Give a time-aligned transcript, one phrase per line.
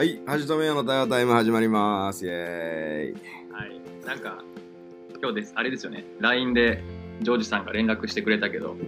[0.00, 2.24] はい、はじとめよの対話タイム始まります。
[2.24, 3.14] イェーイ。
[3.52, 3.82] はい。
[4.06, 4.42] なんか、
[5.20, 6.06] 今日です、あれですよね。
[6.20, 6.82] LINE で
[7.20, 8.78] ジョージさんが連絡してくれたけど、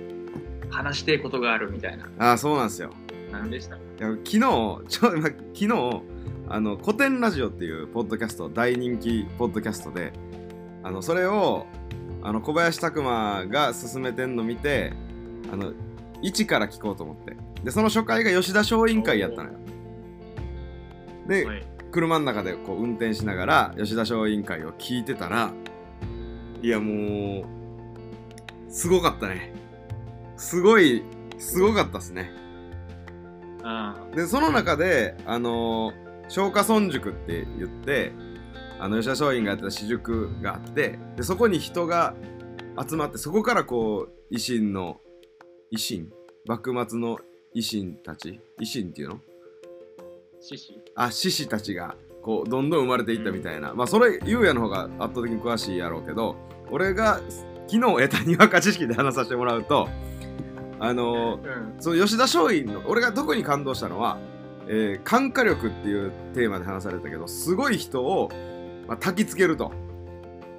[0.70, 2.08] 話してえことがあるみたいな。
[2.18, 2.94] あー、そうなんですよ。
[3.30, 3.76] 何でした？
[3.76, 6.02] いや昨日、ちょ、ま、昨日、
[6.48, 10.14] あの、古典ラジオっていうポッドキャスト、大人気ポッドキャストで、
[10.82, 11.66] あの、それを、
[12.22, 14.94] あの、小林拓馬が進めてんの見て、
[15.52, 15.74] あの、
[16.22, 17.36] 一から聞こうと思って。
[17.64, 19.58] で、その初回が吉田松陰会やったのよ。
[21.26, 21.66] で、はい。
[21.92, 25.52] 車の中でこう運転しながら吉田松陰会を聞いてたら
[26.62, 27.44] いやもう
[28.70, 29.52] すごかったね。
[30.36, 31.02] すごい
[31.38, 32.32] すごかったっすね。
[33.62, 38.12] あでその中であのー、松下村塾って言って
[38.80, 42.14] あの吉田松陰がやってた私塾があってでそこに人が
[42.88, 44.98] 集まってそこからこう維新の
[45.72, 46.10] 維新
[46.46, 47.18] 幕末の
[47.54, 49.20] 維新たち維新っていうの
[50.42, 50.82] 獅子？
[50.96, 56.36] あ獅子たちがこうどんどん生まれていったみたいな、まあそれゆうやの方が圧倒的に詳しいやろうけど
[56.70, 57.20] 俺が
[57.68, 59.88] 昨日得たにわか知識で話させてもらうと
[60.80, 61.74] あのうん。
[61.78, 64.18] その吉田松陰の俺が特に感動したのは、
[64.66, 68.28] えー感化力っていうテーマで話されたけどすごい人を、
[68.88, 69.72] まあ、焚きつけると。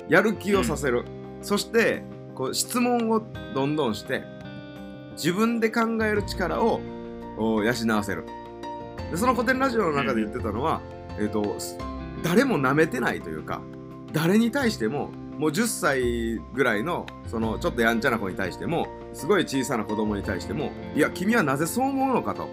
[0.10, 1.06] やる気をさせる、
[1.42, 2.04] そして
[2.36, 3.22] こう質問を
[3.56, 4.22] どんどんして
[5.14, 6.82] 自分で考える力を
[7.38, 8.26] お養わせる
[9.12, 10.82] でその古典ラジオの中で言ってたのは、
[11.18, 11.78] えー、とす
[12.24, 13.62] 誰も舐めてないというか
[14.12, 22.48] 誰に対してももう10歳ぐらいのそのちょっとやんちゃな子に対してもすごい小さな子供に対してもいや君はなぜそう思うのかと。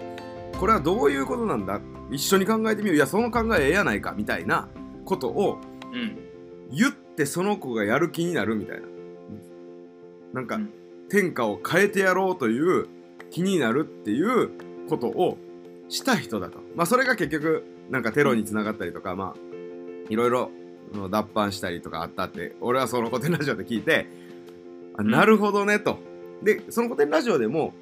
[0.59, 1.81] これはどういうことなんだ？
[2.11, 2.95] 一緒に考えてみよう。
[2.95, 4.67] いやその考えええやないかみたいな
[5.05, 5.57] ことを
[5.91, 6.17] うん。
[6.71, 8.87] 言ってその子がやる気になるみたいな。
[10.33, 10.73] なんかうん。
[11.09, 12.87] 天下を変えてやろうという
[13.31, 14.51] 気になるっていう
[14.87, 15.37] ことを
[15.91, 16.59] した人だと。
[16.75, 19.39] まあそれが結局なんかテロにつながったりとかまあ
[20.09, 20.49] いろいろ
[21.09, 24.07] 脱藩したりとかあったって俺はその古典ラジオで聞いて
[24.97, 25.99] あなるほどねと。
[26.41, 27.73] でその古典ラジオでも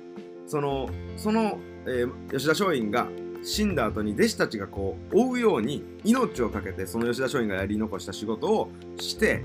[0.48, 3.08] そのその、えー吉田松陰が
[3.42, 9.44] 死んだ後に弟子たちがこう追うように命を懸けてその吉田松陰がやり残した仕事をして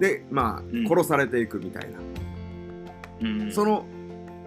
[0.00, 0.88] でまあ、うん。
[0.88, 1.98] 殺されていくみたいな。
[3.20, 3.52] うん。
[3.52, 3.84] その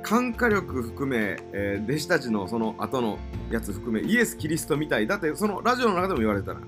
[0.04, 3.20] 感化力含め、えー弟子たちのその後の
[3.50, 6.62] やつ含めイエス・キリストみたいだってそのラジオの中でも言われてたな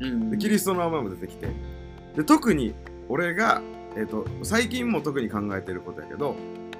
[0.00, 0.30] うん。
[0.30, 1.48] でキリストの名前も出てきて。
[2.16, 2.74] で特に
[3.08, 3.62] 俺が、
[3.96, 6.34] えー、と最近も特に考えてることやけど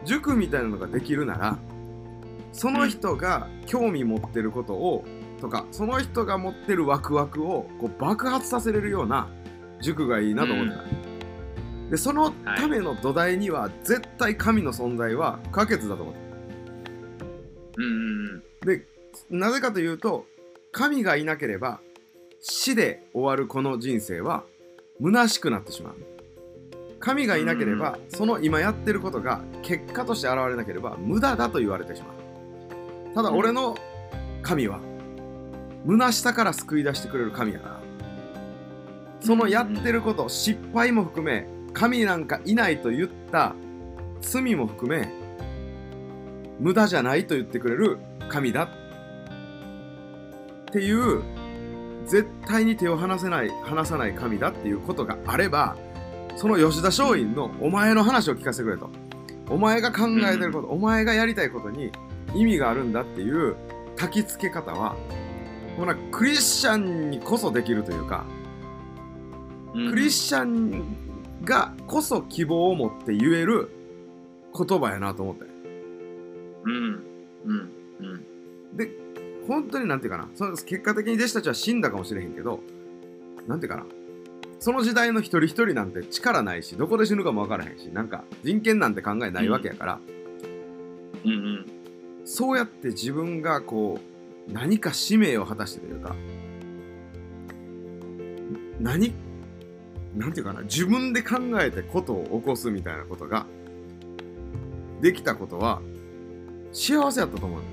[0.04, 1.58] 塾みたいなのができるなら
[2.52, 5.04] その人が興味持ってることを
[5.40, 9.28] とかその人が持ってるワクワクをこう爆発させれるような
[9.80, 10.82] 塾がいいなと思ってた、
[11.90, 16.20] でそのための土台には絶対神の存在は不可欠だと思って
[17.78, 17.86] うんう
[18.36, 18.86] んで
[19.30, 20.26] なぜかというと
[20.72, 21.80] 神がいなければ
[22.40, 24.44] 死で終わるこの人生は
[25.02, 25.94] 虚しくなってしまう。
[27.00, 33.14] 神がいなければその今やってることが結果として現れなければ無駄だと言われてしまう。
[33.14, 33.76] ただ俺の
[34.42, 34.80] 神は
[35.86, 37.80] 虚しさから救い出してくれる神やから。
[39.20, 41.46] そのやってること失敗も含め
[41.78, 43.54] 神なんかいないと言った
[44.20, 45.08] 罪も含め
[46.58, 48.68] 無駄じゃないと言ってくれる神だっ
[50.72, 51.22] ていう
[52.04, 55.76] 絶対に手を離せない離さない神だっていうことがあれば
[56.34, 58.90] その吉田松陰のお前の話を聞かせてくれと
[59.48, 61.92] お前が考えてること、お前がやりたいことに
[62.34, 63.56] 意味があるんだっていう
[63.96, 64.96] 焚き付け方は
[65.76, 68.26] もうなんかクリスチャンにこそできるというか
[69.74, 69.90] うん。
[69.90, 71.07] クリスチャン
[71.44, 73.70] がこそ希望を持って言える
[74.56, 75.44] 言葉やなと思って
[76.64, 76.74] うん。
[77.44, 77.70] うん。
[78.00, 78.02] う
[78.74, 78.76] ん。
[78.76, 78.90] で
[79.46, 82.60] 本当になんていうかなその結果的に弟子たちは死んだかもしれへんけど
[83.46, 83.86] なんていうかな
[84.60, 90.00] その時代の一人一人なんて力ないしどこで死ぬかも分からへんしなんか人権なんて考えないわけやから、
[91.24, 91.66] うんうん。
[92.24, 93.98] そうやって自分がこ
[94.48, 96.14] う何か使命を果たしてというか
[98.80, 99.12] 何
[100.18, 103.46] なんていうかな自分で考えてことを起こすみたいなことが
[105.00, 105.80] できたことは
[106.72, 107.66] 幸せやったと思うな。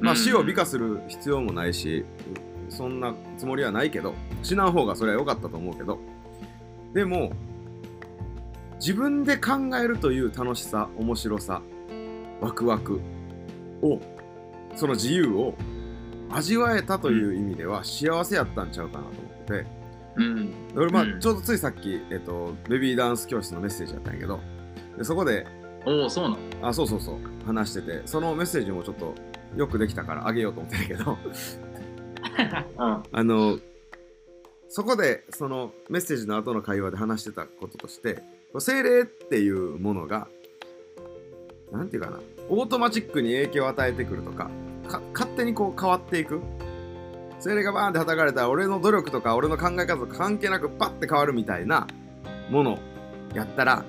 [0.00, 2.04] まあ死を美化する必要もないし
[2.68, 5.98] そんなつもりはないけど死なん方がそれは良かったと思うけど
[6.94, 7.32] でも
[8.78, 11.62] 自分で考えるという楽しさ面白さ
[12.40, 13.00] ワクワク
[13.82, 13.98] を
[14.76, 15.54] その自由を
[16.30, 19.77] 味わえたという意味では幸せやったんちゃうかなと思ってて
[20.18, 20.52] うん。
[20.76, 21.20] 俺まあうん。
[21.20, 24.40] ちょうどついさっき、えっと、ベビーダンス教室のメッセージやったんやけど
[24.96, 25.46] でそこで
[25.86, 26.68] おお、そうなの？
[26.68, 27.16] あそうそうそう
[27.46, 29.14] 話しててそのメッセージもちょっと
[29.56, 31.16] よくできたからあげようと思ってんやけど
[32.78, 33.02] うん。
[33.12, 33.58] あの
[34.68, 38.22] そこでそのメッセージの後の会話で話してたこととして
[38.58, 40.28] 精霊っていうものが
[41.72, 42.18] なんていうかな
[42.48, 44.50] オートマチックに影響を与えてくるとか
[44.88, 46.40] か勝手にこう変わっていく
[47.40, 51.86] 精霊がバーンって叩かれたら俺の努力とか俺の考え方とか関係なくパッて変わるみたいな
[52.50, 52.78] もの
[53.34, 53.84] やったら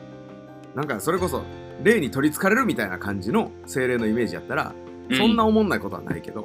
[0.76, 1.44] なんかそれこそ
[1.84, 4.74] 霊に取りつかれるみたいな感じの精霊のイメージやったら
[5.16, 6.44] そんな思んないことはないけど、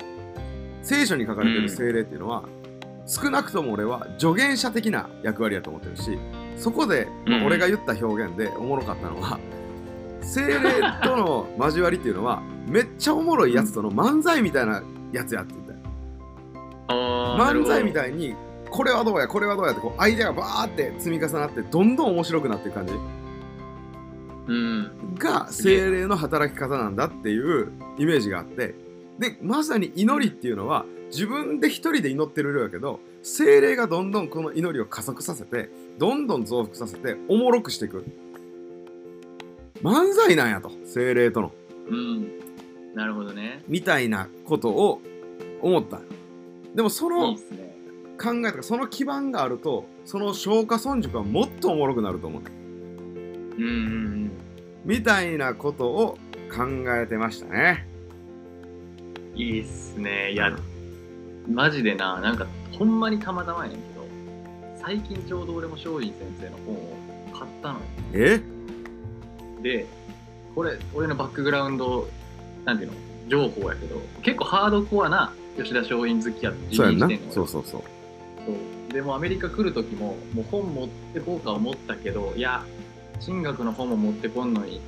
[0.83, 2.45] 聖書に書かれてる精霊っていうのは、
[3.07, 6.19] 少なくとも俺は助言者的な役割やと思ってるし
[6.57, 9.39] そこで、ま俺が言った表現でおもろかったのは、
[10.23, 10.59] 精霊
[11.03, 15.64] との交わりっていうのはめっちゃおもろいやつとの漫才みたいなやつやって
[17.39, 18.35] 漫才みいたいに
[18.71, 22.93] これはどうやこれはどうやってこうアイデアがバーって積み重なってどんどん面白くなっていく感じ？
[24.47, 25.15] うん。
[25.17, 28.75] が精霊の働き方なんだっていうイメージがあって。
[29.19, 38.05] でまさに祈りっていうのは自分で一人で祈ってる量やけど精霊がどんどんこの祈りを加速させてどんどん増幅させておもろくしていく。
[39.83, 41.53] 漫才なんやと精霊との。
[41.89, 42.41] うん。
[42.97, 43.63] なるほどね。
[43.69, 45.01] みたいなことを
[45.63, 46.01] 思った
[46.75, 47.37] でもそいの
[48.17, 52.43] 考えとかその基盤があるとその消化村塾はもっとおもろくなると思う。
[53.57, 54.31] うんうん
[54.85, 56.19] みたいなことを
[56.55, 56.65] 考
[56.97, 57.87] えてましたね。
[59.35, 60.33] うんいいっすね。
[60.33, 60.57] いや
[61.49, 62.47] マジでななんか
[62.79, 64.07] ほんまにたまたまやねんけど
[64.81, 66.97] 最近ちょうど俺も松陰先生の本を
[67.33, 67.85] 買ったのよ。
[68.13, 68.41] え？
[69.63, 69.87] で
[70.55, 72.09] これ俺のバックグラウンド
[72.65, 72.97] なんていうの？
[73.29, 77.83] 情報やけど結構ハードコアな吉田松陰好きやってそうやんそうそうそう。
[78.45, 78.93] そう。
[78.93, 82.65] でもアメリカ来る時ももう本持ってこうか思ったけどいや
[83.21, 84.81] 進学の本も持ってこんのに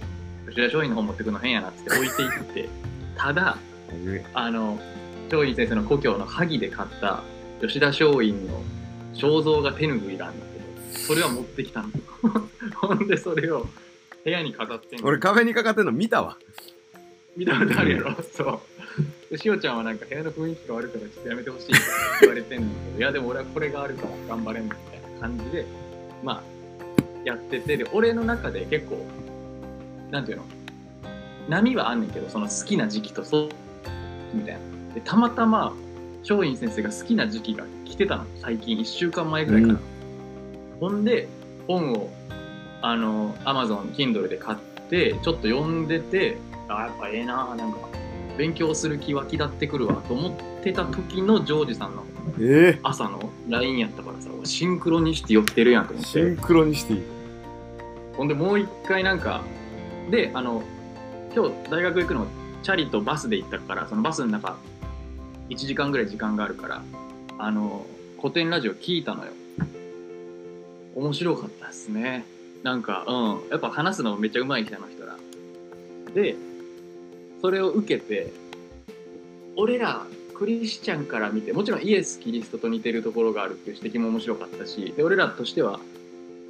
[0.49, 2.69] 吉田松陰の本持ってくの変やなっつって置いていって。
[3.17, 3.59] ただ
[4.35, 4.79] あの
[5.25, 7.23] 松陰先生の故郷の萩で買った
[7.61, 8.62] 吉田松陰の
[9.15, 11.89] 肖像画手ぬぐいがあるんだけどそれは持ってきたの。
[12.77, 13.67] ほんでそれを
[14.25, 15.07] 部屋に飾ってんの。
[15.07, 16.37] 俺壁にかかってんの見たわ。
[17.37, 18.17] 見たことあるやろ。
[18.23, 18.61] そう
[19.31, 21.75] でしおちゃんはなんか部屋の雰囲気が悪いからちょっとやめてほしいって
[22.23, 24.79] 言われてんだけどいやでも俺はこれがあるから頑張れんみたい
[25.15, 25.67] な感じで
[26.23, 26.43] まあ
[27.25, 29.05] やっててで俺の中で結構
[30.11, 30.45] なんていうの？
[31.49, 33.49] 波はあんねんけどその好きな時期とそう
[34.33, 34.61] みたいな。
[34.95, 35.75] でたまたま
[36.23, 38.25] 松陰先生が好きな時期が来てたの。
[38.41, 39.81] 最近1週間前ぐらいかな、うん。
[40.81, 41.29] ほんで
[41.67, 42.11] 本を
[42.83, 44.59] あの Amazon Kindle で買っ
[44.89, 46.39] てちょっと読んでて
[46.69, 47.79] あやっぱええななんか
[48.37, 52.05] 勉強する気湧き立ってくるわと思ってた時のジョージさんの
[52.41, 57.03] え朝の LINE やったからさシンクロにして寄ってるやんと思ってシンクロにしていい。
[58.17, 59.43] ほんでもう一回なんか
[60.11, 60.62] であの
[61.35, 62.27] 今日大学行くの
[62.62, 64.56] チャリとバスで行ったからそのバスの中
[65.50, 66.83] 1時間ぐらい時間があるから
[67.38, 67.87] あの
[68.21, 69.33] 古典ラジオ聞いたのよ。
[70.94, 72.25] 面白かったですね。
[72.62, 73.50] なんかうん。
[73.50, 75.17] やっぱ話すのめっちゃうまい人あの人ら。
[76.15, 76.35] で
[77.47, 78.33] それを受けて
[79.55, 80.05] 俺ら
[80.35, 85.79] クリスチャンから見てもちろんイエス・キリストと似てるところがあるっていう指摘も面白かったしで俺らとしては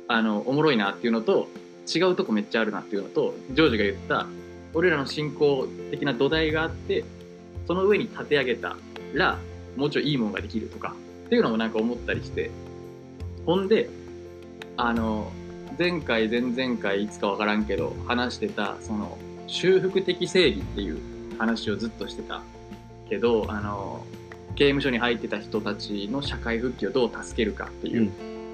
[0.08, 1.48] あのおもろいなっていうのと
[1.94, 4.26] 違うとこめっちゃあるなっていうのとジョージが言った
[4.72, 7.04] 俺らの信仰的な土台があって
[7.66, 8.78] その上に立て上げた
[9.12, 9.36] ら
[9.76, 10.94] もうちょいいいものができるとか
[11.26, 12.50] っていうのもなんか思ったりして
[13.44, 13.90] ほんで
[14.78, 15.30] あの
[15.78, 20.98] 前回前々回いつかわからんけど話してたその修復的正義っていう
[21.38, 22.42] 話をずっとしてた
[23.08, 24.04] けどあの
[24.54, 28.10] 刑務所に入ってた人たちの社会復帰をどう助けるかっていう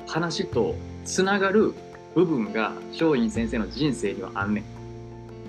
[0.06, 1.74] 話とつながる
[2.14, 4.66] 部分が松陰先生の人生にはあんねんっ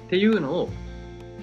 [0.09, 0.69] ていうのを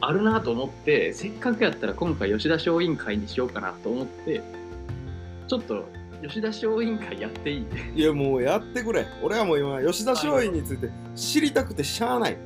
[0.01, 4.41] あるなと思ってせっかくやったら今回吉田松陰会にしようかなと思って
[5.47, 5.85] ちょっと
[6.23, 8.01] 吉田松陰会やっていい？
[8.01, 9.07] いやもうやってくれ。
[9.23, 12.37] 俺はもう今吉田松陰について知りたくてしゃあない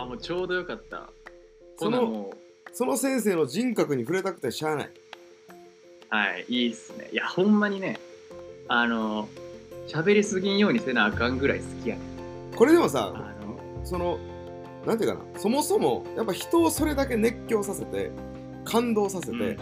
[0.00, 1.10] あもうちょうどよかった。
[1.76, 2.34] そのほなも
[2.72, 4.86] その先生の人格に触れたくてしゃあない。
[4.86, 4.90] う
[6.14, 7.08] はいいいっすね。
[7.12, 7.98] いやほんまにね
[8.68, 9.28] あの
[9.88, 12.02] 喋りすぎんようにせなあかんぐらい好きやね
[12.54, 14.18] これでもさあのその
[14.86, 18.10] なんていうかなそもそもやっぱ人をそれだけ熱狂させて
[18.64, 19.56] 感動させて、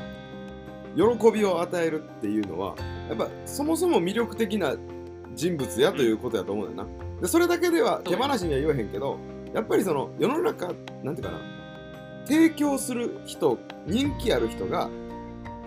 [0.97, 2.75] 喜びを与えるっていうのは
[3.09, 4.77] やっぱそもそも魅力的な
[5.35, 7.21] 人物やということやと思うんだよな。
[7.21, 9.19] でそれだけでは手放しには言えへんけど
[9.55, 10.69] やっぱりその世の中
[11.03, 11.39] なんていうかな
[12.27, 14.91] 提供する人人気ある人が、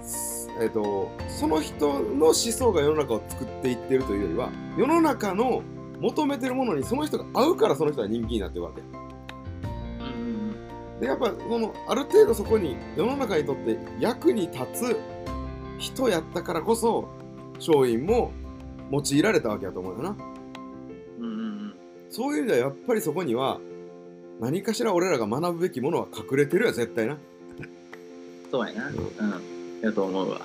[0.02, 5.64] すえー、とその人の思想が世の中を作っていってるというよりは世の中の
[6.00, 8.82] 求めてるものにその人が合うからその人は人気になってるわけ。
[8.82, 11.00] うん。
[11.00, 14.98] でやっぱそのある程度そこに世の中にとって役に立つ
[15.80, 17.08] 人やったからこそ
[17.56, 18.32] 松陰も
[18.92, 20.16] 用いられたわけやと思うよな。
[22.12, 23.60] そういう意味ではやっぱりそこには
[24.42, 27.16] 何かしら俺らが学ぶべきものは隠れてるよ絶対な。
[28.50, 28.90] そうやな。
[28.90, 29.82] うん。
[29.82, 30.42] やと思うわ。